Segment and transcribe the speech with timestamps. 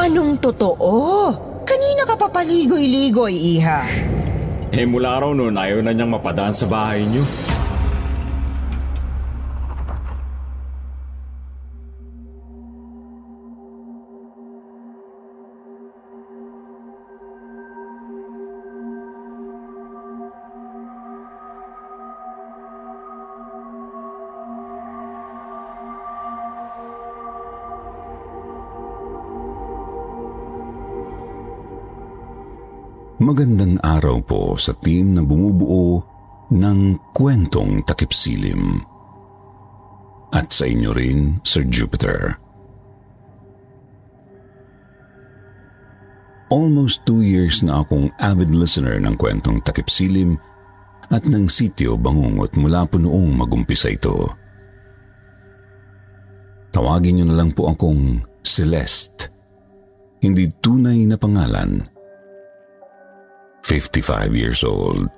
[0.00, 1.28] Anong totoo?
[1.68, 3.84] Kanina ka pa paligoy-ligoy, iha.
[4.72, 7.20] Eh mula raw noon ayaw na niyang mapadaan sa bahay niyo.
[33.20, 36.00] Magandang araw po sa team na bumubuo
[36.56, 38.80] ng kwentong takipsilim.
[40.32, 42.40] At sa inyo rin, Sir Jupiter.
[46.48, 50.40] Almost two years na akong avid listener ng kwentong takipsilim
[51.12, 54.32] at ng sityo Bangungot mula po noong magumpisa ito.
[56.72, 59.28] Tawagin niyo na lang po akong Celeste.
[60.24, 61.89] Hindi tunay na pangalan
[63.64, 65.08] 55 years old.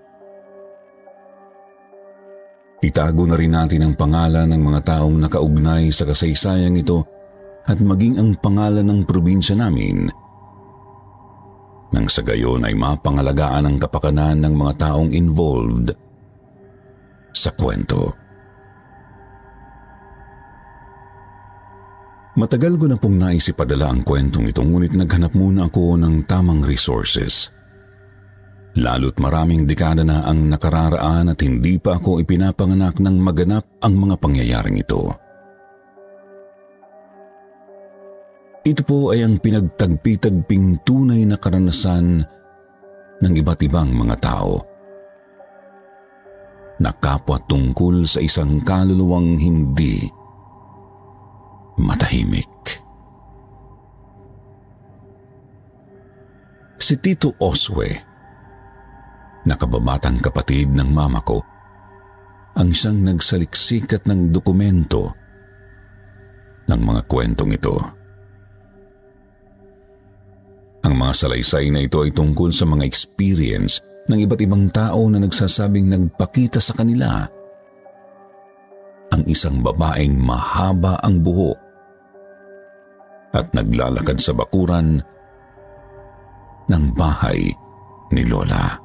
[2.82, 7.06] Itago na rin natin ang pangalan ng mga taong nakaugnay sa kasaysayang ito
[7.62, 10.10] at maging ang pangalan ng probinsya namin.
[11.94, 15.94] Nang sa gayon ay mapangalagaan ang kapakanan ng mga taong involved
[17.30, 18.18] sa kwento.
[22.34, 27.46] Matagal ko na pong naisipadala ang kwentong ito ngunit naghanap muna ako ng tamang resources–
[28.72, 34.16] Lalo't maraming dekada na ang nakararaan at hindi pa ako ipinapanganak ng maganap ang mga
[34.16, 35.12] pangyayaring ito.
[38.62, 42.24] Ito po ay ang pinagtagpi-tagping tunay na karanasan
[43.20, 44.64] ng iba't ibang mga tao.
[46.80, 50.08] Nakapwa tungkol sa isang kaluluwang hindi
[51.76, 52.48] matahimik.
[56.80, 58.11] Si Tito Oswe
[59.48, 61.42] nakababatang kapatid ng mama ko,
[62.52, 65.08] ang siyang nagsaliksik at ng dokumento
[66.68, 67.74] ng mga kwentong ito.
[70.82, 73.78] Ang mga salaysay na ito ay tungkol sa mga experience
[74.10, 77.22] ng iba't ibang tao na nagsasabing nagpakita sa kanila
[79.12, 81.58] ang isang babaeng mahaba ang buhok
[83.36, 85.04] at naglalakad sa bakuran
[86.68, 87.52] ng bahay
[88.12, 88.81] ni Lola.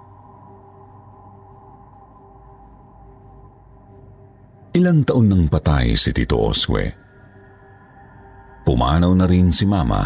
[4.76, 6.92] Ilang taon nang patay si Tito Oswe.
[8.68, 10.04] Pumanaw na rin si Mama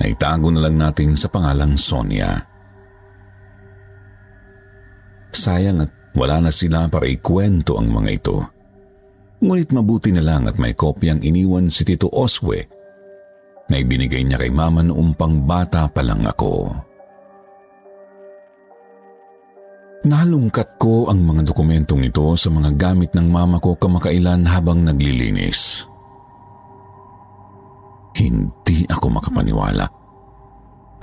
[0.00, 2.40] na itago na lang natin sa pangalang Sonia.
[5.28, 8.36] Sayang at wala na sila para ikwento ang mga ito.
[9.44, 12.64] Ngunit mabuti na lang at may kopyang iniwan si Tito Oswe
[13.68, 16.72] na ibinigay niya kay Mama noong pang bata pa lang ako.
[20.08, 25.84] Nalungkat ko ang mga dokumentong ito sa mga gamit ng mama ko kamakailan habang naglilinis.
[28.16, 29.84] Hindi ako makapaniwala.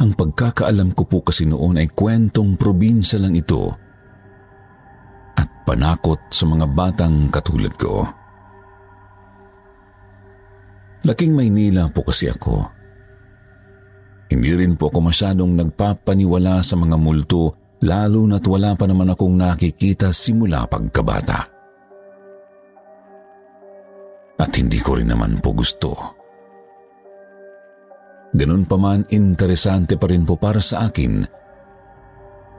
[0.02, 3.70] Ang pagkakaalam ko po kasi noon ay kwentong probinsya lang ito
[5.38, 8.10] at panakot sa mga batang katulad ko.
[11.06, 12.66] Laking Maynila po kasi ako.
[14.34, 19.38] Hindi rin po ako masyadong nagpapaniwala sa mga multo lalo na't wala pa naman akong
[19.38, 21.40] nakikita simula pagkabata.
[24.36, 25.96] At hindi ko rin naman po gusto.
[28.36, 31.24] Ganun pa man, interesante pa rin po para sa akin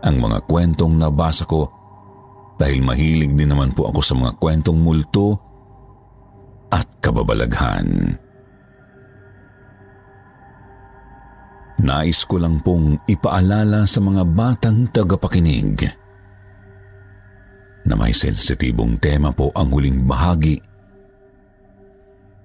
[0.00, 1.68] ang mga kwentong nabasa ko
[2.56, 5.36] dahil mahilig din naman po ako sa mga kwentong multo
[6.72, 8.16] at kababalaghan.
[11.76, 15.84] Nais ko lang pong ipaalala sa mga batang tagapakinig
[17.86, 20.58] na may sensitibong tema po ang huling bahagi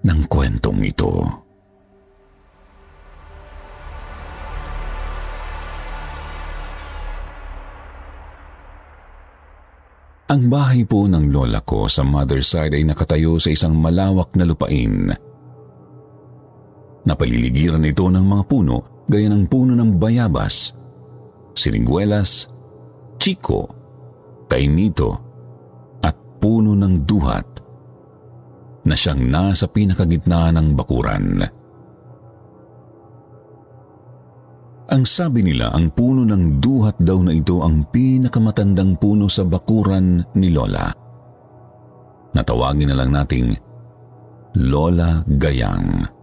[0.06, 1.12] ng kwentong ito.
[10.32, 14.48] Ang bahay po ng lola ko sa mother side ay nakatayo sa isang malawak na
[14.48, 15.12] lupain.
[17.04, 20.72] Napaliligiran ito ng mga puno gaya ng puno ng bayabas,
[21.52, 22.48] siniguelas,
[23.20, 23.68] chiko,
[24.48, 25.20] kainito,
[26.00, 27.48] at puno ng duhat
[28.88, 31.44] na siyang nasa pinakagitna ng bakuran.
[34.92, 40.20] Ang sabi nila, ang puno ng duhat daw na ito ang pinakamatandang puno sa bakuran
[40.36, 40.92] ni Lola.
[42.36, 43.56] Natawagin na lang nating
[44.60, 46.21] Lola Gayang.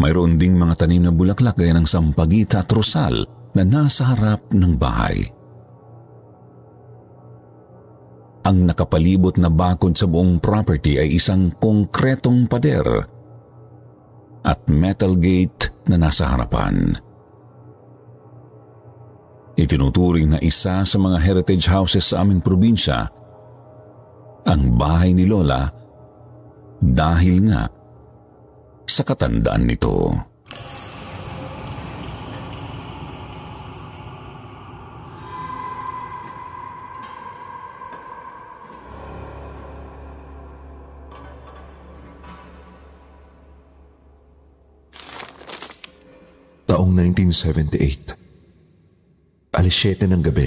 [0.00, 4.72] Mayroon ding mga tanim na bulaklak gaya ng sampagita at rosal na nasa harap ng
[4.80, 5.28] bahay.
[8.48, 12.88] Ang nakapalibot na bakod sa buong property ay isang konkretong pader
[14.40, 16.96] at metal gate na nasa harapan.
[19.60, 23.04] Itinuturing na isa sa mga heritage houses sa aming probinsya
[24.48, 25.68] ang bahay ni Lola
[26.80, 27.68] dahil nga
[28.90, 30.10] sa katandaan nito.
[46.70, 48.14] Taong 1978.
[49.58, 50.46] Alis 7 ng gabi.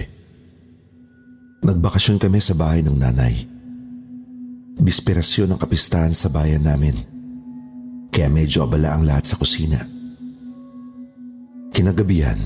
[1.64, 3.44] Nagbakasyon kami sa bahay ng nanay.
[4.80, 7.13] Bisperasyon ng kapistahan sa bayan namin.
[8.14, 9.82] Kaya medyo abala ang lahat sa kusina.
[11.74, 12.38] Kinagabihan,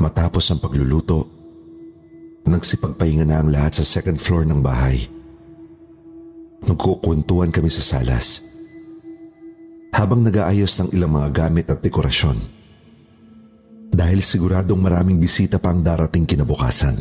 [0.00, 1.28] matapos ang pagluluto,
[2.48, 5.04] nagsipagpahinga na ang lahat sa second floor ng bahay.
[6.64, 8.40] Nagkukwentuhan kami sa salas.
[9.92, 12.40] Habang nag-aayos ng ilang mga gamit at dekorasyon
[13.92, 16.96] dahil siguradong maraming bisita pa ang darating kinabukasan.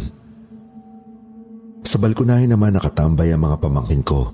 [1.87, 4.31] Sa balkonahe naman nakatambay ang mga pamangkin ko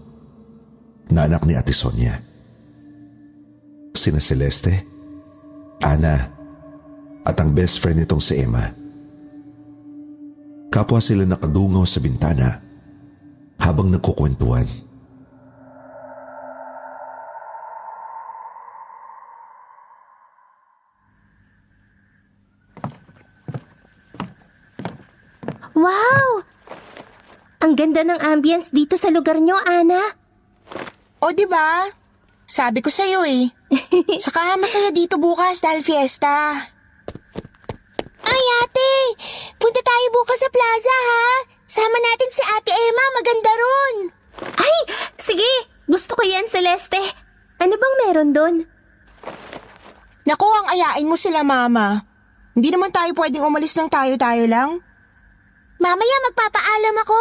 [1.13, 2.30] na anak ni Ate Sonia.
[3.91, 4.73] Sina Celeste,
[5.83, 6.15] Ana,
[7.21, 8.65] at ang best friend nitong si Emma.
[10.71, 12.63] Kapwa sila nakadungaw sa bintana
[13.59, 14.65] habang nagkukwentuhan.
[25.75, 26.45] Wow!
[27.61, 30.01] Ang ganda ng ambience dito sa lugar nyo, Ana.
[31.21, 32.00] O, di ba?
[32.51, 33.47] Sabi ko sa'yo eh.
[34.27, 36.59] Saka masaya dito bukas dahil fiesta.
[38.27, 38.91] Ay, ate!
[39.55, 41.27] Punta tayo bukas sa plaza, ha?
[41.63, 43.95] Sama natin si ate Emma, maganda ron.
[44.59, 44.75] Ay,
[45.15, 45.47] sige!
[45.87, 46.99] Gusto ko yan, Celeste.
[47.63, 48.55] Ano bang meron doon?
[50.27, 52.03] Naku, ang ayain mo sila, mama.
[52.51, 54.83] Hindi naman tayo pwedeng umalis ng tayo-tayo lang.
[55.79, 57.19] Mamaya magpapaalam ako.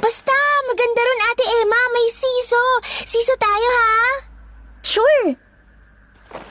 [0.00, 0.36] Basta,
[0.66, 2.62] maganda ron ate Emma, may siso.
[3.04, 4.00] Siso tayo ha?
[4.80, 5.36] Sure.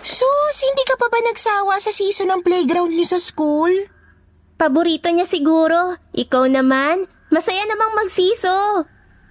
[0.03, 3.71] Sus, hindi ka pa ba nagsawa sa season ng playground niyo sa school?
[4.59, 5.95] Paborito niya siguro.
[6.11, 8.83] Ikaw naman, masaya namang magsiso.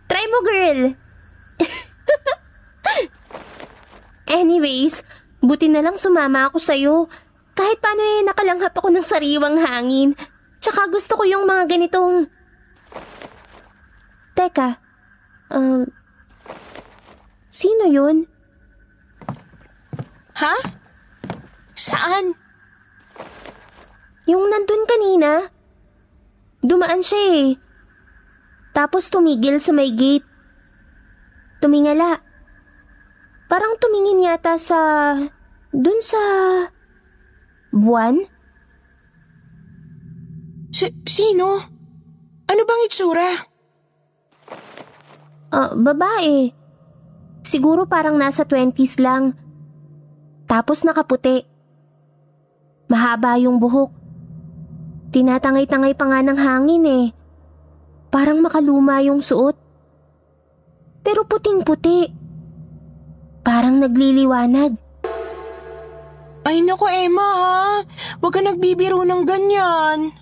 [0.08, 0.80] Try mo, girl.
[4.40, 5.04] Anyways,
[5.44, 6.96] buti na lang sumama ako sa'yo.
[7.52, 10.16] Kahit paano eh, nakalanghap ako ng sariwang hangin.
[10.64, 12.24] Tsaka gusto ko yung mga ganitong...
[14.48, 14.80] Teka,
[15.52, 15.84] um...
[17.52, 18.24] sino yun?
[20.40, 20.56] Ha?
[21.76, 22.32] Saan?
[24.24, 25.52] Yung nandun kanina.
[26.64, 27.48] Dumaan siya eh.
[28.72, 30.24] Tapos tumigil sa may gate.
[31.60, 32.16] Tumingala.
[33.52, 35.12] Parang tumingin yata sa...
[35.76, 36.24] dun sa...
[37.68, 38.16] buwan?
[40.72, 41.60] Si- sino?
[42.48, 43.47] Ano bang itsura?
[45.48, 46.52] Ah, babae.
[47.40, 49.32] Siguro parang nasa 20s lang.
[50.44, 51.44] Tapos nakaputi.
[52.88, 53.92] Mahaba yung buhok.
[55.12, 57.06] Tinatangay-tangay pa nga ng hangin eh.
[58.12, 59.56] Parang makaluma yung suot.
[61.04, 62.12] Pero puting-puti.
[63.40, 64.76] Parang nagliliwanag.
[66.44, 67.84] Ay nako, Emma ha.
[68.20, 70.12] Huwag ka nagbibiro ng ganyan.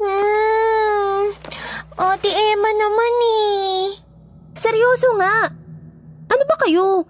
[0.00, 1.24] Hmm,
[2.00, 3.99] Ate Emma naman eh.
[4.60, 5.48] Seryoso nga.
[6.28, 7.08] Ano ba kayo?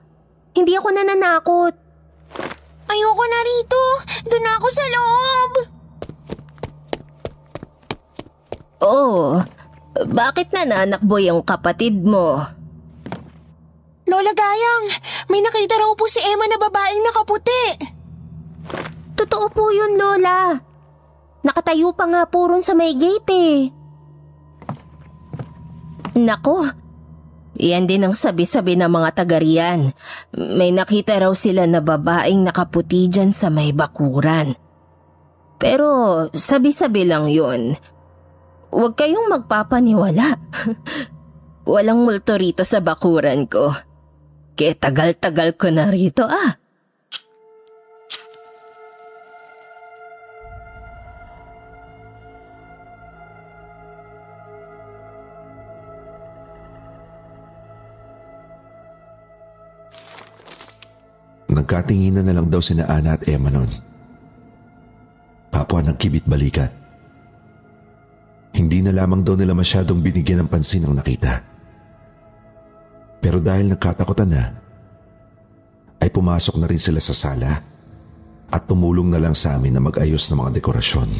[0.54, 1.74] Hindi ako nananakot.
[2.86, 3.82] Ayoko na rito.
[4.30, 5.50] Doon ako sa loob.
[8.80, 9.42] Oh,
[10.14, 12.38] bakit nananakbo yung kapatid mo?
[14.06, 14.84] Lola Gayang,
[15.28, 17.64] may nakita raw po si Emma na babaeng nakaputi.
[19.18, 20.54] Totoo po yun, Lola.
[21.42, 23.58] Nakatayo pa nga po ron sa may gate eh.
[26.16, 26.79] Nako,
[27.60, 29.92] yan din ang sabi-sabi ng mga tagariyan.
[30.32, 34.56] May nakita raw sila na babaeng nakaputi dyan sa may bakuran.
[35.60, 35.88] Pero
[36.32, 37.76] sabi-sabi lang yun.
[38.72, 40.40] Huwag kayong magpapaniwala.
[41.72, 43.68] Walang multo rito sa bakuran ko.
[44.56, 46.59] Kaya tagal-tagal ko na rito ah.
[61.60, 63.68] Nagkatinginan na lang daw sina Ana at Emma noon.
[65.52, 66.72] Kapwa ng kibit balikat.
[68.56, 71.44] Hindi na lamang daw nila masyadong binigyan ng pansin ang nakita.
[73.20, 74.44] Pero dahil nagkatakutan na,
[76.00, 77.60] ay pumasok na rin sila sa sala
[78.48, 81.10] at tumulong na lang sa amin na mag-ayos ng mga dekorasyon.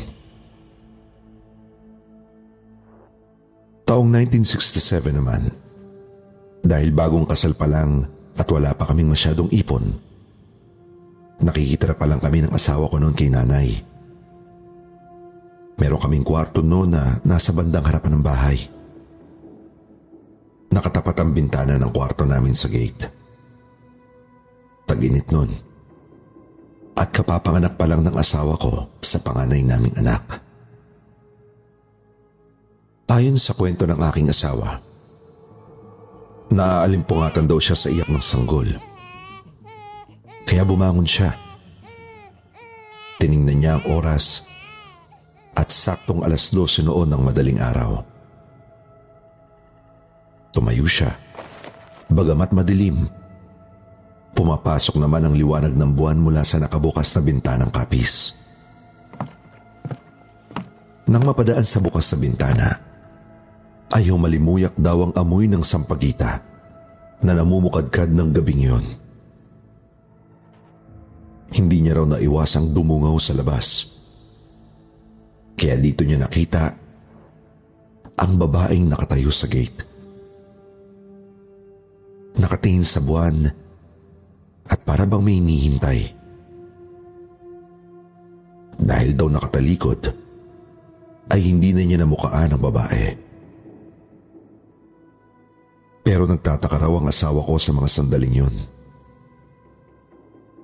[3.85, 5.53] Taong 1967 naman,
[6.65, 8.09] dahil bagong kasal pa lang
[8.41, 10.10] at wala pa kaming masyadong ipon,
[11.41, 13.81] Nakikitira pa lang kami ng asawa ko noon kay nanay.
[15.81, 18.59] Meron kaming kwarto noon na nasa bandang harapan ng bahay.
[20.69, 23.09] Nakatapat ang bintana ng kwarto namin sa gate.
[24.85, 25.49] Taginit noon.
[26.93, 30.45] At kapapanganak pa lang ng asawa ko sa panganay naming anak.
[33.09, 34.79] Ayon sa kwento ng aking asawa,
[36.53, 38.90] naaalimpungatan daw siya sa iyak ng sanggol.
[40.47, 41.37] Kaya bumangon siya.
[43.21, 44.49] Tiningnan niya ang oras
[45.53, 48.01] at saktong alas 12 noon ng madaling araw.
[50.51, 51.15] Tumayo siya.
[52.11, 53.07] Bagamat madilim,
[54.35, 58.35] pumapasok naman ang liwanag ng buwan mula sa nakabukas na bintanang kapis.
[61.07, 62.69] Nang mapadaan sa bukas na bintana,
[63.91, 66.39] ay humalimuyak daw ang amoy ng sampagita
[67.21, 68.85] na namumukadkad ng gabing yon.
[71.51, 73.91] Hindi niya raw naiwasang dumungaw sa labas.
[75.59, 76.63] Kaya dito niya nakita
[78.21, 79.83] ang babaeng nakatayo sa gate.
[82.39, 83.51] Nakatingin sa buwan
[84.71, 86.01] at para bang may hinihintay.
[88.81, 90.01] Dahil daw nakatalikod,
[91.31, 93.05] ay hindi na niya namukaan ang babae.
[96.01, 98.55] Pero nagtataka raw ang asawa ko sa mga sandaling yun.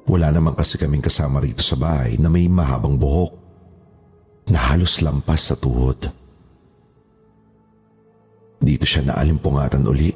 [0.06, 3.34] Wala naman kasi kaming kasama rito sa bahay na may mahabang buhok
[4.46, 5.98] na halos lampas sa tuhod.
[8.62, 10.14] Dito siya naalimpungatan uli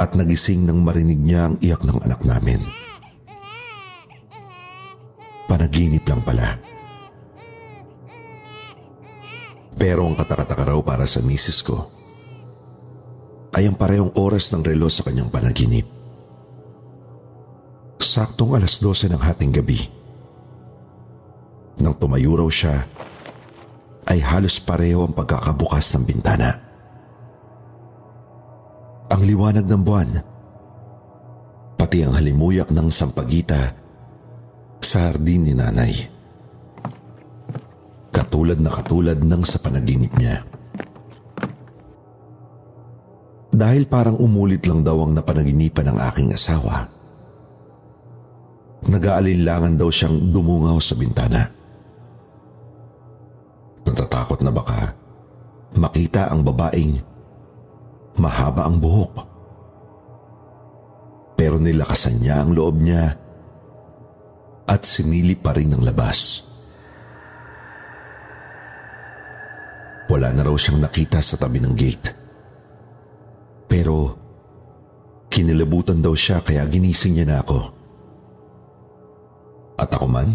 [0.00, 2.60] at nagising nang marinig niya ang iyak ng anak namin.
[5.44, 6.56] Panaginip lang pala.
[9.78, 11.86] Pero ang katakataka raw para sa misis ko
[13.52, 15.97] ay ang parehong oras ng relo sa kanyang panaginip.
[17.98, 19.80] Saktong alas 12 ng hating gabi.
[21.82, 22.86] Nang tumayo raw siya,
[24.06, 26.50] ay halos pareho ang pagkakabukas ng bintana.
[29.10, 30.10] Ang liwanag ng buwan,
[31.74, 33.74] pati ang halimuyak ng sampagita
[34.78, 35.92] sa hardin ni nanay.
[38.14, 40.46] Katulad na katulad ng sa panaginip niya.
[43.50, 46.86] Dahil parang umulit lang daw ang napanaginipan ng aking asawa,
[48.86, 51.42] Nag-aalinlangan daw siyang dumungaw sa bintana.
[53.82, 54.94] Natatakot na baka
[55.74, 56.94] makita ang babaeng
[58.18, 59.14] mahaba ang buhok.
[61.38, 63.14] Pero nilakasan niya ang loob niya
[64.68, 66.44] at sinili pa rin ang labas.
[70.08, 72.08] Wala na raw siyang nakita sa tabi ng gate.
[73.68, 74.16] Pero
[75.28, 77.77] kinilabutan daw siya kaya ginising niya na ako.
[79.78, 80.34] At ako man,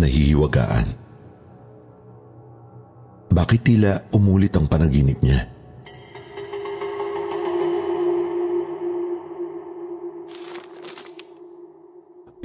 [0.00, 0.88] nahihiwagaan.
[3.28, 5.44] Bakit tila umulit ang panaginip niya?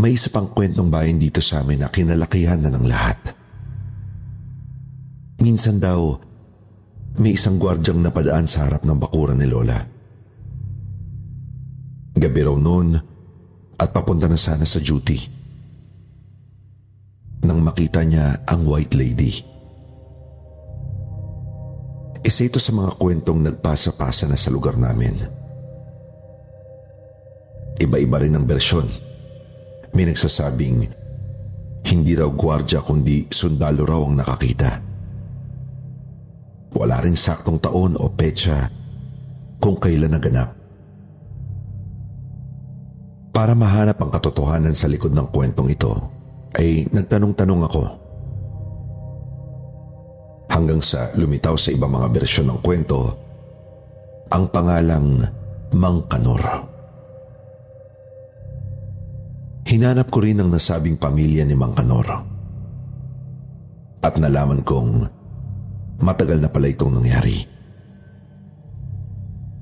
[0.04, 3.16] May isa pang kwentong bayan dito sa amin na kinalakihan na ng lahat.
[5.40, 6.20] Minsan daw,
[7.24, 9.80] may isang gwardyang napadaan sa harap ng bakuran ni Lola.
[12.20, 13.00] Gabi raw noon
[13.80, 15.43] at papunta na sana sa duty
[17.44, 19.44] nang makita niya ang white lady.
[22.24, 25.12] Isa ito sa mga kwentong nagpasa-pasa na sa lugar namin.
[27.84, 28.88] Iba-iba rin ang bersyon.
[29.92, 30.88] May nagsasabing
[31.84, 34.72] hindi raw gwardya kundi sundalo raw ang nakakita.
[36.74, 38.72] Wala rin saktong taon o petsa
[39.60, 40.56] kung kailan naganap.
[43.36, 45.92] Para mahanap ang katotohanan sa likod ng kwentong ito,
[46.58, 47.84] ay nagtanong-tanong ako.
[50.54, 53.00] Hanggang sa lumitaw sa ibang mga bersyon ng kwento,
[54.30, 55.22] ang pangalang
[55.74, 56.42] Mang Kanor.
[59.66, 62.06] Hinanap ko rin ang nasabing pamilya ni Mang Kanor.
[64.04, 65.10] At nalaman kong
[66.04, 67.42] matagal na pala itong nangyari.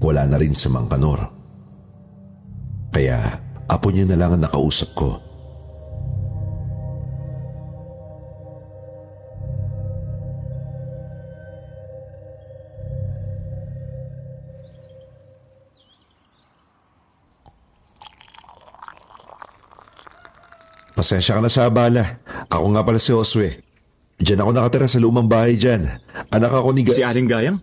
[0.02, 1.24] Wala na rin si Mang Kanor.
[2.92, 3.40] Kaya
[3.72, 5.31] apo niya na lang ang nakausap ko.
[21.02, 22.22] Pasensya ka na sa abala.
[22.46, 23.58] Ako nga pala si Oswe.
[24.22, 25.90] Diyan ako nakatira sa lumang bahay dyan.
[26.30, 26.86] Anak ako ni...
[26.86, 27.58] Ga- Si Aling Gayang?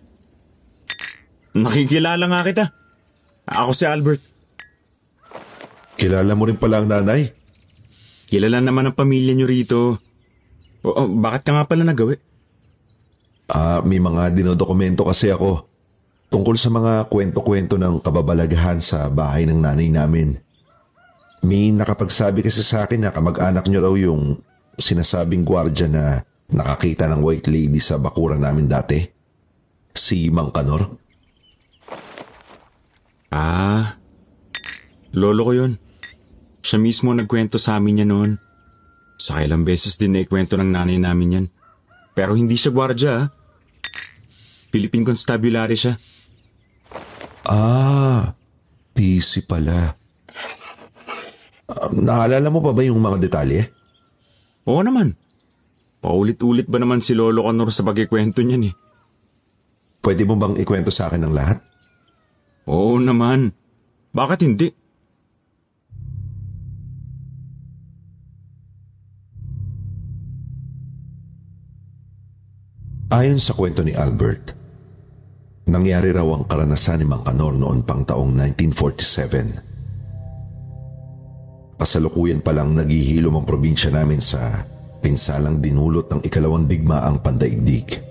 [1.55, 2.65] Nakikilala nga kita.
[3.47, 4.19] Ako si Albert.
[5.95, 7.31] Kilala mo rin pala ang nanay?
[8.27, 9.79] Kilala naman ang pamilya niyo rito.
[10.83, 12.19] O, o, bakit ka nga pala nagawi?
[13.47, 15.63] Ah, may mga dinodokumento kasi ako
[16.27, 20.35] tungkol sa mga kwento-kwento ng kababalaghan sa bahay ng nanay namin.
[21.43, 24.43] May nakapagsabi kasi sa akin na kamag-anak niyo raw yung
[24.75, 26.03] sinasabing gwardya na
[26.49, 28.99] nakakita ng white lady sa bakuran namin dati.
[29.93, 30.87] Si Mang Kanor.
[33.29, 33.99] Ah,
[35.13, 35.73] lolo ko yun.
[36.65, 38.31] Siya mismo nagkwento sa amin yan noon.
[39.19, 41.45] Sa ilang beses din na ikwento ng nanay namin yan.
[42.15, 43.25] Pero hindi siya gwardya ah.
[44.69, 45.97] Philippine Constabulary siya.
[47.45, 48.33] Ah,
[48.93, 49.98] busy pala.
[51.69, 53.69] Ah, naalala mo pa ba yung mga detalye?
[54.65, 55.13] Oo naman.
[56.01, 58.75] Paulit-ulit ba naman si Lolo Conor sa pagkikwento niyan eh?
[60.01, 61.61] Pwede mo bang ikwento sa akin ng lahat?
[62.65, 63.53] Oo naman.
[64.09, 64.73] Bakit hindi?
[73.09, 74.53] Ayon sa kwento ni Albert,
[75.65, 79.68] nangyari raw ang karanasan ni Mang Kanor noon pang taong 1947.
[81.79, 84.67] Kasalukuyan pa lang naghihilom ang probinsya namin sa
[84.99, 88.03] pinsalang dinulot ng ikalawang digmaang pandaigdig.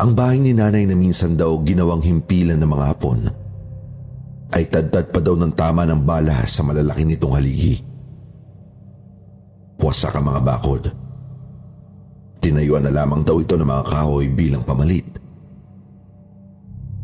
[0.00, 3.32] Ang bahay ni nanay na minsan daw ginawang himpilan ng mga hapon
[4.52, 7.76] ay tadtad pa daw ng tama ng bala sa malalaki nitong haligi.
[9.80, 10.92] Wasak ang mga bakod.
[12.40, 15.08] Tinayuan na lamang daw ito ng mga kahoy bilang pamalit.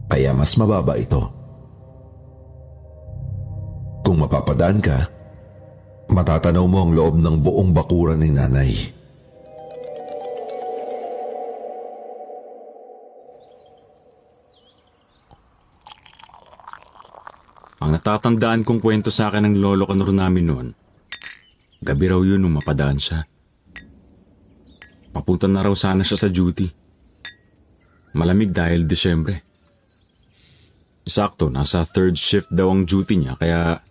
[0.09, 1.36] Kaya mas mababa ito.
[4.07, 5.11] Kung mapapadaan ka,
[6.15, 8.71] matatanaw mo ang loob ng buong bakuran ni nanay.
[17.83, 20.69] Ang natatandaan kong kwento sa akin ng lolo Conor namin noon,
[21.83, 23.27] gabi raw yun nung mapadaan siya.
[25.11, 26.71] Papunta na raw sana siya sa duty.
[28.15, 29.43] Malamig dahil Desyembre.
[31.03, 33.83] Sakto, nasa third shift daw ang duty niya kaya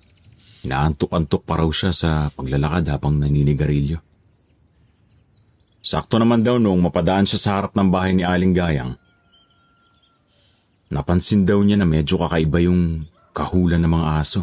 [0.66, 4.02] inaantok-antok pa raw siya sa paglalakad habang naninigarilyo.
[5.86, 8.98] Sakto naman daw noong mapadaan siya sa harap ng bahay ni Aling Gayang.
[10.90, 13.06] Napansin daw niya na medyo kakaiba yung
[13.38, 14.42] kahulan ng mga aso.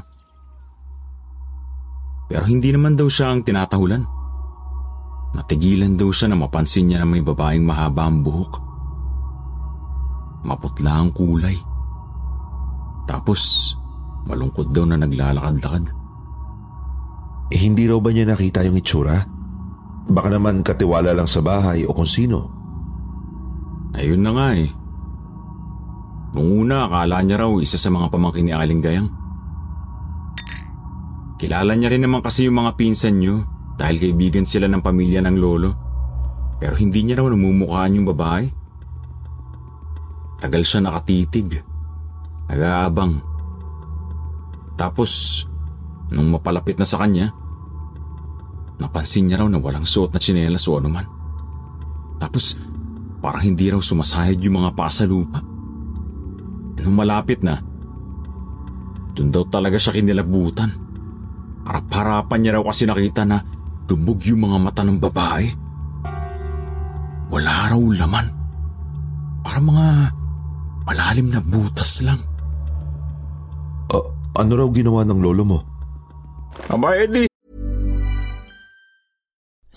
[2.30, 4.06] Pero hindi naman daw siya ang tinatahulan.
[5.34, 8.52] Natigilan daw siya na mapansin niya na may babaeng mahaba ang buhok.
[10.46, 11.58] Maputla ang kulay.
[13.10, 13.74] Tapos,
[14.30, 16.01] malungkot daw na naglalakad-lakad.
[17.52, 19.28] Hindi raw ba niya nakita yung itsura?
[20.08, 22.48] Baka naman katiwala lang sa bahay o kung sino.
[23.92, 24.72] Ayun na nga eh.
[26.32, 29.10] Nung una, akala niya raw isa sa mga pamangkin ni Aling Gayang.
[31.36, 33.44] Kilala niya rin naman kasi yung mga pinsan niyo
[33.76, 35.70] dahil kaibigan sila ng pamilya ng lolo.
[36.56, 38.46] Pero hindi niya raw namumukhaan yung babae.
[40.40, 41.60] Tagal siya nakatitig.
[42.48, 43.20] Nag-aabang.
[44.80, 45.44] Tapos,
[46.08, 47.41] nung mapalapit na sa kanya,
[48.80, 51.06] napansin niya raw na walang suot na tsinelas o anuman.
[52.22, 52.54] Tapos,
[53.18, 55.42] parang hindi raw sumasahid yung mga paa sa lupa.
[56.82, 57.58] Nung malapit na,
[59.14, 60.70] dun daw talaga siya kinilabutan.
[61.62, 63.38] Harap-harapan niya raw kasi nakita na
[63.86, 65.46] dumog yung mga mata ng babae.
[67.30, 68.26] Wala raw laman.
[69.42, 69.86] Para mga
[70.86, 72.18] malalim na butas lang.
[73.90, 74.06] Ah,
[74.42, 75.58] ano raw ginawa ng lolo mo?
[76.68, 77.31] Aba, Eddie!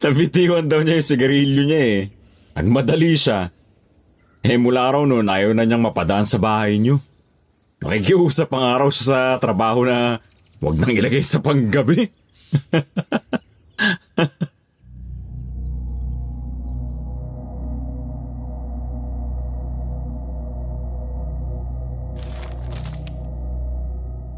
[0.00, 2.08] Nabitiwan daw niya yung sigarilyo niya eh.
[2.56, 3.52] Nagmadali siya.
[4.40, 7.04] Eh mula araw noon ayaw na niyang mapadaan sa bahay niyo.
[7.84, 10.20] Nakikiusap ang araw siya sa trabaho na
[10.60, 12.08] huwag nang ilagay sa panggabi.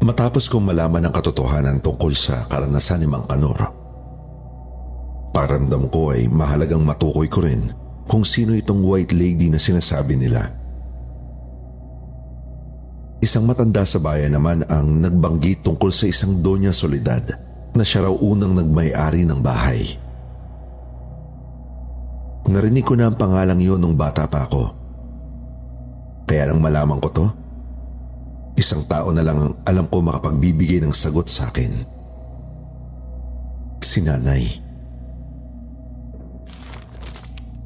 [0.03, 3.71] Matapos kong malaman ang katotohanan tungkol sa karanasan ni Mang Kanor,
[5.31, 7.71] paramdam ko ay mahalagang matukoy ko rin
[8.03, 10.51] kung sino itong white lady na sinasabi nila.
[13.23, 17.23] Isang matanda sa bayan naman ang nagbanggit tungkol sa isang Doña Soledad
[17.71, 19.87] na siya raw unang nagmay-ari ng bahay.
[22.51, 24.67] Narinig ko na ang pangalang iyon nung bata pa ako.
[26.27, 27.25] Kaya nang malaman ko to,
[28.63, 31.83] isang tao na lang ang alam ko makapagbibigay ng sagot sa akin.
[33.83, 34.47] Si nanay.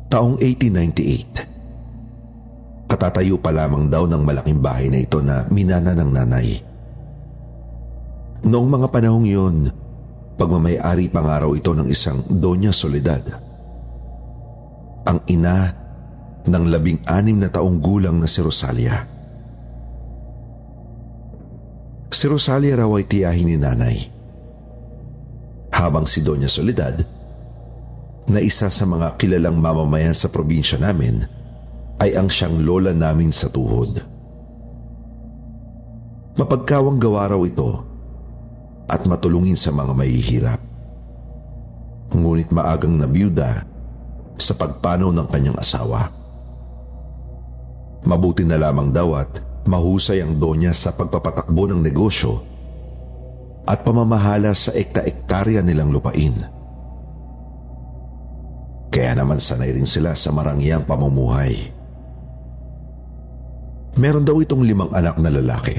[0.09, 2.89] Taong 1898.
[2.89, 6.65] Katatayo pa lamang daw ng malaking bahay na ito na minana ng nanay.
[8.47, 9.69] Noong mga panahong yun,
[10.39, 13.21] pagmamayari pang araw ito ng isang Doña Soledad.
[15.05, 15.75] Ang ina
[16.47, 19.16] ng labing anim na taong gulang na si Rosalia.
[22.07, 23.97] Si Rosalia raw ay tiyahin ni nanay.
[25.75, 27.03] Habang si Doña Soledad,
[28.27, 31.23] na isa sa mga kilalang mamamayan sa probinsya namin,
[31.99, 34.03] ay ang siyang lola namin sa tuhod.
[36.37, 37.81] Mapagkawang gawa raw ito
[38.87, 40.61] at matulungin sa mga mahihirap.
[42.13, 43.67] Ngunit maagang nabiyuda
[44.37, 46.07] sa pagpanaw ng kanyang asawa.
[48.07, 52.41] Mabuti na lamang daw at mahusay ang donya sa pagpapatakbo ng negosyo
[53.67, 56.33] at pamamahala sa ekta-ektarya nilang lupain.
[58.87, 61.53] Kaya naman sanay rin sila sa marangyang pamumuhay.
[63.99, 65.77] Meron daw itong limang anak na lalaki.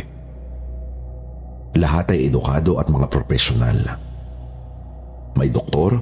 [1.81, 3.79] Lahat ay edukado at mga profesional.
[5.39, 5.97] May doktor,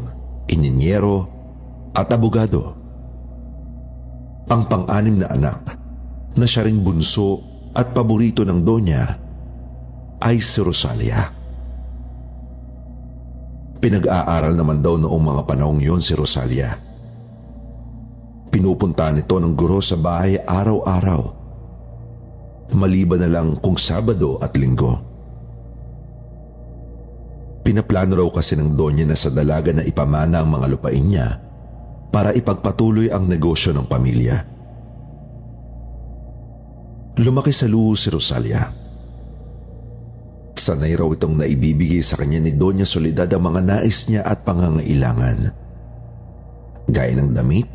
[0.51, 1.29] ininyero,
[1.97, 2.77] at abogado.
[4.49, 5.61] Ang pang-anim na anak
[6.37, 9.05] na siya ring bunso at paborito ng donya
[10.25, 11.29] ay si Rosalia.
[13.77, 16.73] Pinag-aaral naman daw noong mga panahong yon si Rosalia.
[18.49, 21.23] Pinupunta nito ng guro sa bahay araw-araw.
[22.73, 24.97] Maliban na lang kung Sabado at Linggo.
[27.61, 31.37] Pinaplano raw kasi ng donya na sa dalaga na ipamana ang mga lupain niya
[32.09, 34.56] para ipagpatuloy ang negosyo ng pamilya.
[37.17, 38.69] Lumaki sa luho si Rosalia.
[40.53, 45.49] Sanay raw itong naibibigay sa kanya ni Doña Soledad ang mga nais niya at pangangailangan.
[46.93, 47.73] Gaya ng damit,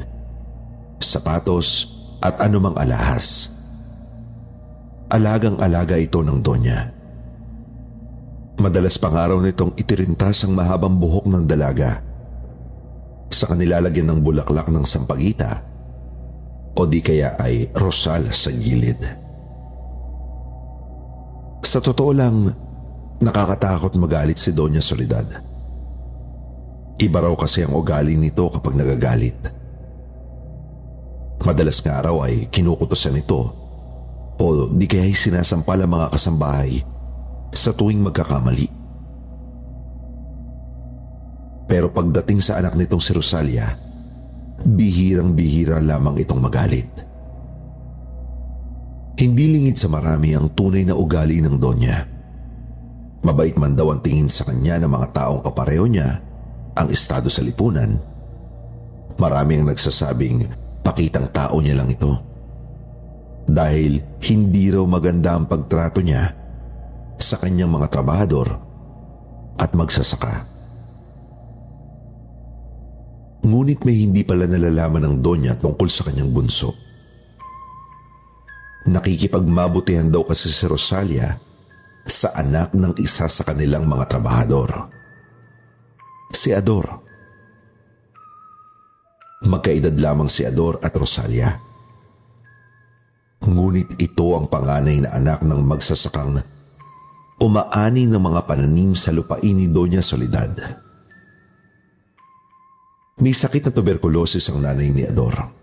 [1.02, 1.90] sapatos
[2.22, 3.50] at anumang alahas.
[5.10, 6.94] Alagang-alaga ito ng Donya.
[8.62, 11.98] Madalas pang araw nitong itirintas ang mahabang buhok ng dalaga
[13.34, 15.66] sa kanilalagyan ng bulaklak ng sampagita
[16.78, 19.21] o di kaya ay rosal sa gilid.
[21.62, 22.50] Sa totoo lang,
[23.22, 25.30] nakakatakot magalit si Doña Soledad.
[26.98, 29.38] Iba raw kasi ang ugali nito kapag nagagalit.
[31.42, 33.42] Madalas nga raw ay kinukutosan nito
[34.38, 36.82] o di kaya ay sinasampal ang mga kasambahay
[37.54, 38.70] sa tuwing magkakamali.
[41.70, 43.70] Pero pagdating sa anak nitong si Rosalia,
[44.66, 46.90] bihirang-bihira lamang itong magalit.
[49.22, 52.10] Hindi lingid sa marami ang tunay na ugali ng Donya.
[53.22, 56.18] Mabait man daw ang tingin sa kanya ng mga taong kapareho niya
[56.74, 58.02] ang estado sa lipunan.
[59.22, 60.50] Marami ang nagsasabing
[60.82, 62.18] pakitang tao niya lang ito.
[63.46, 66.34] Dahil hindi raw maganda ang pagtrato niya
[67.22, 68.50] sa kanyang mga trabahador
[69.62, 70.50] at magsasaka.
[73.46, 76.74] Ngunit may hindi pala nalalaman ng Donya tungkol sa kanyang bunso.
[78.82, 81.38] Nakikipagmabutihan daw kasi si Rosalia
[82.10, 84.90] sa anak ng isa sa kanilang mga trabahador.
[86.34, 86.90] Si Ador.
[89.46, 91.50] Magkaedad lamang si Ador at Rosalia.
[93.42, 96.42] Ngunit ito ang panganay na anak ng magsasakang
[97.42, 100.54] umaani ng mga pananim sa lupain ni Doña Soledad.
[103.22, 105.61] May sakit na tuberculosis ang nanay ni Ador.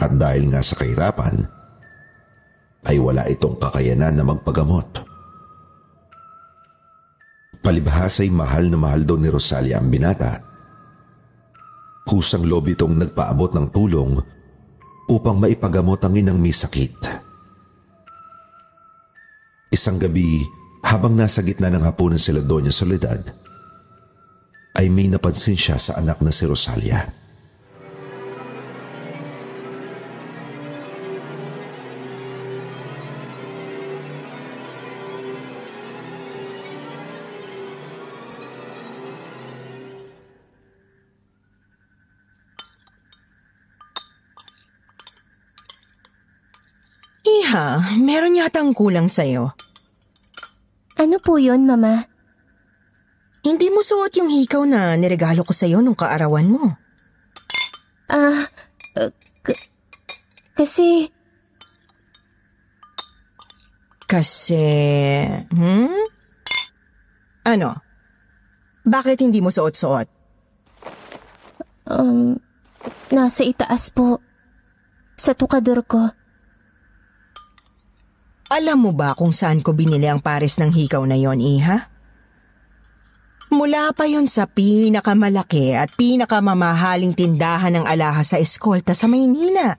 [0.00, 1.44] At dahil nga sa kahirapan,
[2.88, 4.88] ay wala itong kakayanan na magpagamot.
[7.62, 10.42] Palibhas ay mahal na mahal daw ni Rosalia ang binata.
[12.02, 14.18] Kusang loob itong nagpaabot ng tulong
[15.06, 17.22] upang maipagamot ang inang may sakit.
[19.70, 20.42] Isang gabi,
[20.82, 23.30] habang nasa gitna ng hapunan sila Doña Soledad,
[24.74, 27.21] ay may napansin siya sa anak na si Rosalia.
[47.52, 49.52] Iha, meron yatang kulang sa'yo.
[50.96, 52.08] Ano po yun, Mama?
[53.44, 56.64] Hindi mo suot yung hikaw na niregalo ko sa'yo nung kaarawan mo.
[58.08, 58.48] Ah,
[58.96, 59.12] uh,
[59.44, 59.68] k-
[60.56, 61.12] kasi...
[64.08, 64.64] Kasi...
[65.52, 66.08] Hmm?
[67.44, 67.76] Ano?
[68.88, 70.08] Bakit hindi mo suot-suot?
[71.84, 72.40] Um,
[73.12, 74.24] nasa itaas po.
[75.20, 76.16] Sa tukador ko.
[78.52, 81.88] Alam mo ba kung saan ko binili ang pares ng hikaw na yon, Iha?
[83.48, 89.72] Mula pa yon sa pinakamalaki at pinakamamahaling tindahan ng alahas sa eskolta sa Maynila.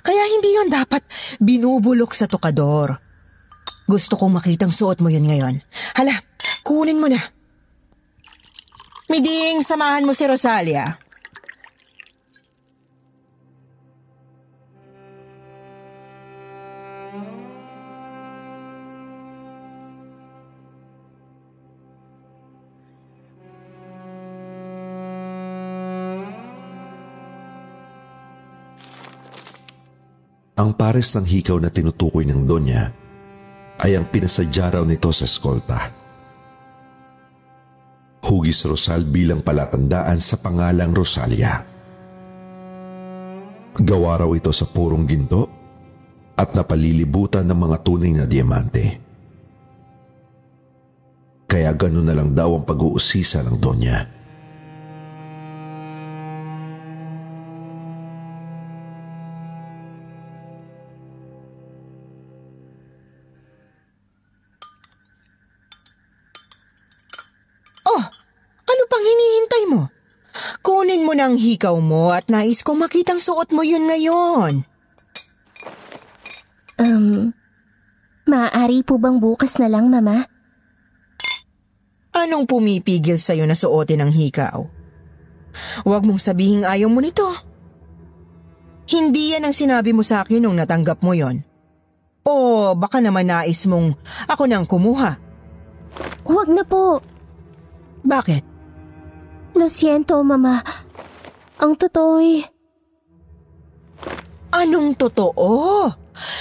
[0.00, 1.04] Kaya hindi yon dapat
[1.36, 2.96] binubulok sa tukador.
[3.84, 5.60] Gusto kong makitang suot mo yun ngayon.
[6.00, 6.16] Hala,
[6.64, 7.20] kunin mo na.
[9.12, 10.84] Miding, samahan mo si Rosalia.
[30.60, 32.92] Ang pares ng hikaw na tinutukoy ng Donya
[33.80, 35.88] ay ang pinasadya raw nito sa eskolta.
[38.20, 41.64] Hugis Rosal bilang palatandaan sa pangalang Rosalia.
[43.72, 45.48] Gawa raw ito sa purong ginto
[46.36, 48.84] at napalilibutan ng mga tunay na diamante.
[51.48, 54.04] Kaya ganun na lang daw ang pag-uusisa ng Donya.
[54.04, 54.19] Oh,
[71.40, 74.68] hikaw mo at nais kong makitang suot mo yun ngayon.
[76.76, 77.32] Um,
[78.28, 80.28] maaari po bang bukas na lang, Mama?
[82.12, 84.68] Anong pumipigil sa'yo na suotin ang hikaw?
[85.88, 87.26] Huwag mong sabihing ayaw mo nito.
[88.90, 91.46] Hindi yan ang sinabi mo sa akin nung natanggap mo yon.
[92.26, 93.96] O baka naman nais mong
[94.28, 95.16] ako nang kumuha.
[96.26, 97.00] Huwag na po.
[98.02, 98.44] Bakit?
[99.54, 100.62] Lo siento, Mama.
[101.60, 102.40] Ang totoo'y...
[104.50, 105.86] Anong totoo?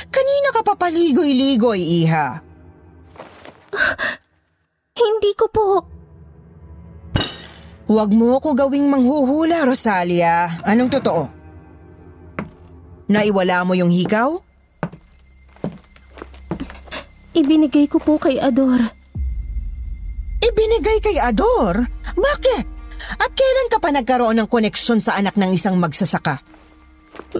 [0.10, 2.40] Kanina ka papaligoy-ligoy, Iha.
[5.00, 5.68] Hindi ko po.
[7.90, 10.62] Huwag mo ko gawing manghuhula, Rosalia.
[10.64, 11.24] Anong totoo?
[13.10, 14.38] Naiwala mo yung hikaw?
[17.34, 18.94] Ibinigay ko po kay Ador.
[20.40, 21.90] Ibinigay kay Ador?
[22.14, 22.69] Bakit?
[23.18, 26.46] At kailan ka pa nagkaroon ng koneksyon sa anak ng isang magsasaka?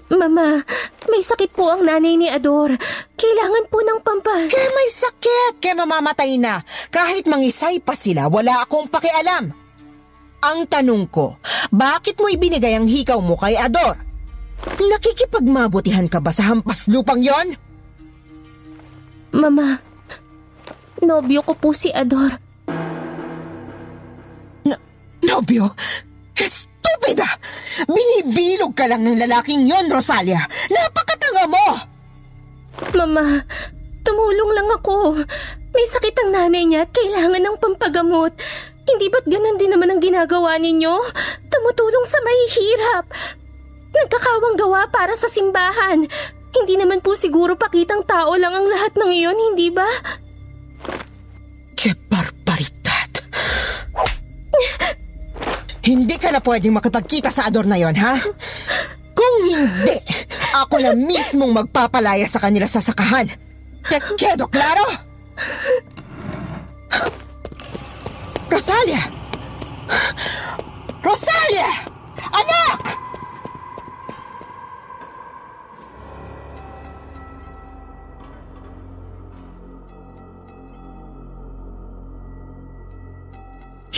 [0.10, 0.66] Mama,
[1.08, 2.74] may sakit po ang nanay ni Ador.
[3.16, 4.50] Kailangan po ng pampa...
[4.50, 6.66] Kaya may sakit, kaya mamamatay na.
[6.90, 9.54] Kahit mangisay pa sila, wala akong pakialam.
[10.40, 11.36] Ang tanong ko,
[11.70, 14.00] bakit mo ibinigay ang hikaw mo kay Ador?
[14.80, 17.56] Nakikipagmabutihan ka ba sa hampas lupang yon?
[19.32, 19.80] Mama,
[21.00, 22.49] nobyo ko po si Ador.
[25.24, 25.68] Nobyo?
[26.36, 27.28] Estupida!
[27.88, 30.40] Binibilog ka lang ng lalaking yon, Rosalia.
[30.72, 31.68] Napakatanga mo!
[32.96, 33.44] Mama,
[34.04, 35.20] tumulong lang ako.
[35.76, 38.34] May sakit ang nanay niya at kailangan ng pampagamot.
[38.90, 40.96] Hindi ba't ganun din naman ang ginagawa ninyo?
[41.52, 43.06] Tumutulong sa mahihirap.
[43.94, 46.10] Nagkakawang gawa para sa simbahan.
[46.50, 49.86] Hindi naman po siguro pakitang tao lang ang lahat ng iyon, hindi ba?
[55.90, 58.14] Hindi ka na pwedeng makipagkita sa ador na yon, ha?
[59.18, 59.98] Kung hindi,
[60.54, 63.26] ako na mismong magpapalaya sa kanila sa sakahan.
[63.90, 64.86] Te quedo claro?
[68.54, 69.02] Rosalia!
[71.02, 71.70] Rosalia!
[72.38, 72.99] Anak!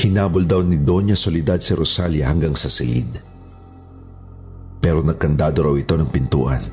[0.01, 3.21] Hinabol daw ni Doña Soledad si Rosalia hanggang sa silid.
[4.81, 6.65] Pero nagkandado raw ito ng pintuan.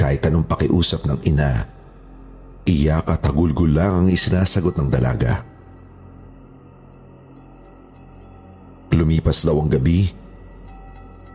[0.00, 1.68] Kahit anong pakiusap ng ina,
[2.64, 5.44] iyak at hagulgul lang ang isinasagot ng dalaga.
[8.96, 10.08] Lumipas daw ang gabi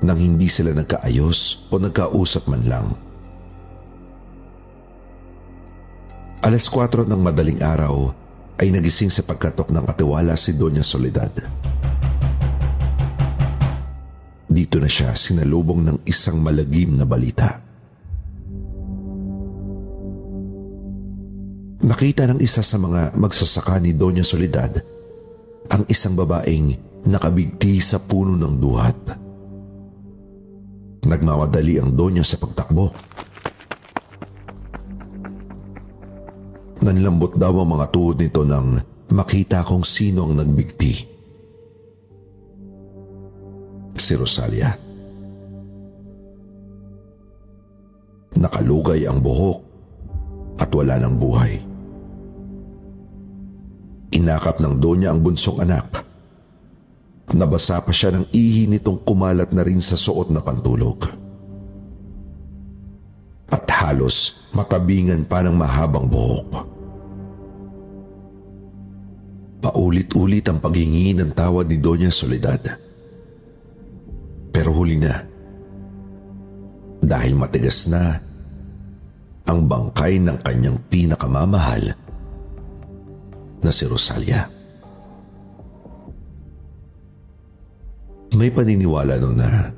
[0.02, 2.88] nang hindi sila nagkaayos o nagkausap man lang.
[6.42, 8.25] Alas 4 ng madaling araw
[8.56, 11.32] ay nagising sa pagkatok ng katiwala si Doña Soledad.
[14.48, 17.60] Dito na siya sinalubong ng isang malagim na balita.
[21.86, 24.80] Nakita ng isa sa mga magsasaka ni Doña Soledad
[25.70, 26.74] ang isang babaeng
[27.06, 28.98] nakabigti sa puno ng duhat.
[31.06, 32.90] Nagmamadali ang Doña sa pagtakbo.
[36.86, 38.78] Nanlambot daw ang mga tuhod nito nang
[39.10, 40.94] makita kung sino ang nagbigti.
[43.98, 44.70] Si Rosalia.
[48.38, 49.60] Nakalugay ang buhok
[50.62, 51.58] at wala ng buhay.
[54.14, 56.06] Inakap ng donya ang bunsong anak.
[57.34, 61.02] Nabasa pa siya ng ihi nitong kumalat na rin sa suot na pantulog.
[63.50, 66.75] At halos matabingan pa ng mahabang buhok.
[69.66, 72.62] Paulit-ulit ang paghingi ng tawad ni Doña Soledad.
[74.54, 75.26] Pero huli na.
[77.02, 78.14] Dahil matigas na
[79.50, 81.98] ang bangkay ng kanyang pinakamamahal
[83.66, 84.46] na si Rosalia.
[88.38, 89.74] May paniniwala no na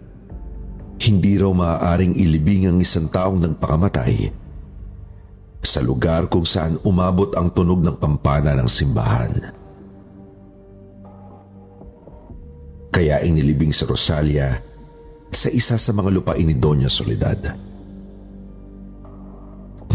[1.00, 4.36] hindi raw maaaring ilibing ang isang taong nagpakamatay
[5.64, 9.57] sa lugar kung saan umabot ang tunog ng kampana ng simbahan.
[12.92, 14.58] Kaya inilibing si Rosalia
[15.32, 17.40] sa isa sa mga lupain ni Doña Soledad.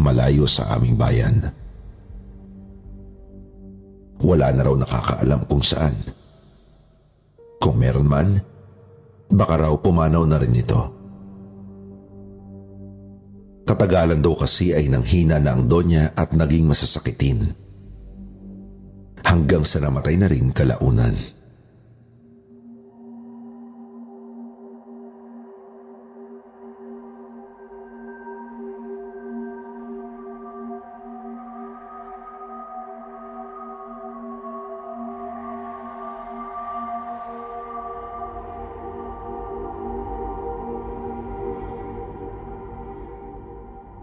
[0.02, 1.36] Malayo sa aming bayan.
[4.22, 5.94] Wala na raw nakakaalam kung saan.
[7.58, 8.28] Kung meron man,
[9.30, 10.82] baka raw pumanaw na rin ito.
[13.62, 17.54] Katagalan daw kasi ay nanghina na ang donya at naging masasakitin.
[19.22, 21.14] Hanggang sa namatay na rin kalaunan.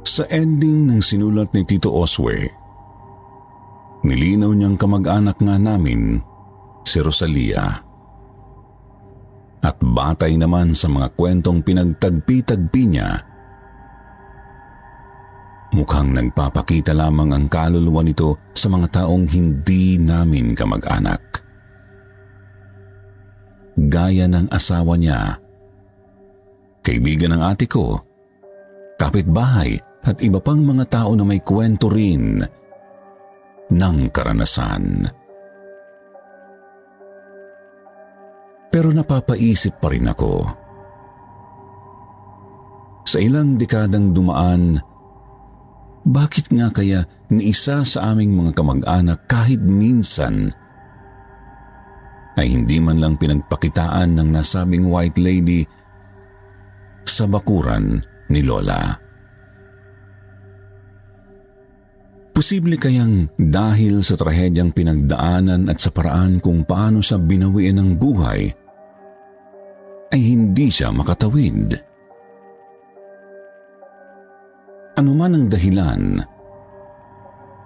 [0.07, 2.47] Sa ending ng sinulat ni Tito Oswe,
[4.04, 6.23] nilinaw niyang kamag-anak nga namin
[6.87, 7.83] si Rosalia.
[9.60, 13.12] At batay naman sa mga kwentong pinagtagpi-tagpi niya,
[15.75, 21.43] mukhang nagpapakita lamang ang kaluluwa nito sa mga taong hindi namin kamag-anak.
[23.75, 25.39] Gaya ng asawa niya,
[26.83, 28.00] kaibigan ng ate ko,
[28.95, 32.39] kapitbahay at iba pang mga tao na may kwento rin
[33.69, 35.06] ng karanasan.
[38.69, 40.33] Pero napapaisip pa rin ako.
[43.10, 44.77] Sa ilang dekadang dumaan,
[46.06, 47.02] bakit nga kaya
[47.33, 50.54] ni isa sa aming mga kamag-anak kahit minsan
[52.37, 55.65] ay hindi man lang pinagpakitaan ng nasabing white lady
[57.04, 59.08] sa bakuran ni Lola.
[62.30, 68.42] Posible kayang dahil sa trahedyang pinagdaanan at sa paraan kung paano siya binawiin ng buhay,
[70.10, 71.75] ay hindi siya makatawid.
[74.96, 76.19] Ano man ang dahilan,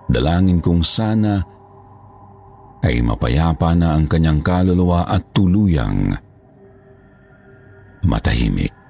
[0.09, 1.41] dalangin kong sana
[2.84, 6.11] ay mapayapa na ang kanyang kaluluwa at tuluyang
[8.03, 8.82] matahimik.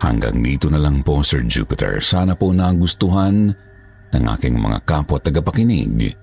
[0.00, 2.00] Hanggang dito na lang po, Sir Jupiter.
[2.00, 3.52] Sana po nagustuhan
[4.10, 6.16] ng aking mga kapwa tagapakinig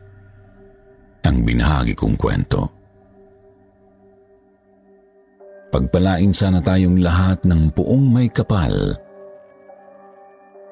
[1.28, 2.72] ang binahagi kong kwento.
[5.68, 8.96] Pagpalain sana tayong lahat ng puong may kapal.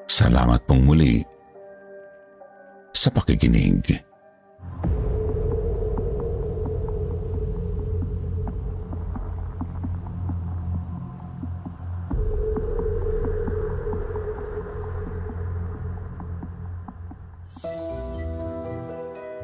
[0.08, 1.20] Salamat pong muli
[2.96, 4.05] sa pakikinig.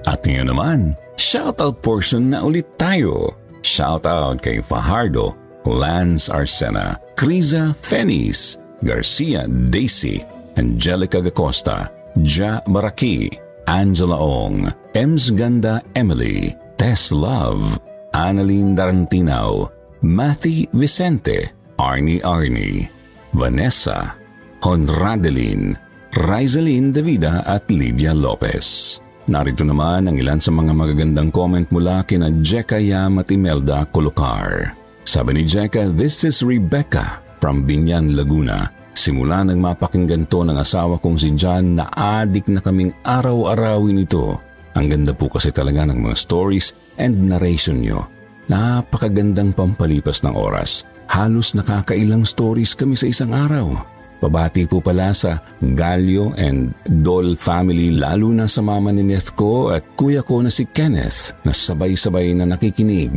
[0.06, 0.80] At ngayon naman,
[1.14, 3.38] shoutout portion na ulit tayo.
[3.62, 10.18] Shoutout kay Fajardo, Lance Arsena, Criza Fenis, Garcia Daisy,
[10.58, 11.86] Angelica Gacosta,
[12.18, 13.30] Ja Baraki,
[13.70, 14.66] Angela Ong,
[14.98, 17.78] Ems Ganda Emily, Tess Love,
[18.10, 19.70] Annalyn Darantinaw,
[20.02, 22.90] Matty Vicente, Arnie Arnie,
[23.30, 24.18] Vanessa,
[24.66, 25.78] Honradelin,
[26.12, 28.98] Rizaline Davida at Lydia Lopez.
[29.32, 34.76] Narito naman ang ilan sa mga magagandang comment mula kina Jeka Yam at Imelda Colocar.
[35.08, 38.68] Sabi ni Jeka, This is Rebecca from Binyan, Laguna.
[38.92, 44.36] Simula nang mapakinggan to ng asawa kong si John na adik na kaming araw-arawin ito.
[44.76, 48.04] Ang ganda po kasi talaga ng mga stories and narration nyo.
[48.52, 50.84] Napakagandang pampalipas ng oras.
[51.08, 53.80] Halos nakakailang stories kami sa isang araw.
[54.22, 59.74] Pabati po pala sa Galio and Dol family lalo na sa mama ni Neth ko
[59.74, 63.10] at kuya ko na si Kenneth na sabay-sabay na nakikinig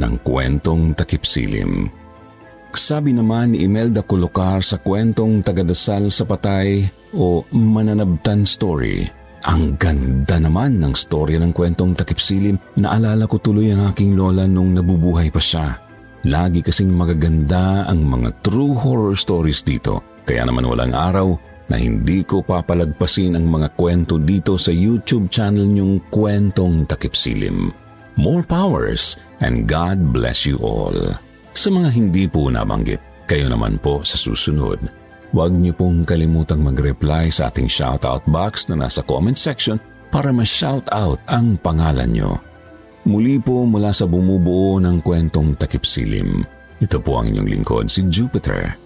[0.00, 1.92] ng kwentong takipsilim.
[2.72, 9.04] Sabi naman ni Imelda Kulokar sa kwentong tagadasal sa patay o mananabtan story.
[9.44, 12.56] Ang ganda naman ng storya ng kwentong takipsilim.
[12.80, 15.76] Naalala ko tuloy ang aking lola nung nabubuhay pa siya.
[16.24, 21.38] Lagi kasing magaganda ang mga true horror stories dito kaya naman walang araw
[21.70, 27.70] na hindi ko papalagpasin ang mga kwento dito sa YouTube channel niyong Kwentong Takipsilim.
[28.18, 30.94] More powers and God bless you all.
[31.54, 32.98] Sa mga hindi po nabanggit,
[33.30, 34.78] kayo naman po sa susunod.
[35.34, 39.78] Huwag niyo pong kalimutang mag-reply sa ating shoutout box na nasa comment section
[40.10, 42.38] para ma-shoutout ang pangalan niyo.
[43.06, 46.42] Muli po mula sa bumubuo ng kwentong takipsilim.
[46.82, 48.85] Ito po ang inyong lingkod, si Jupiter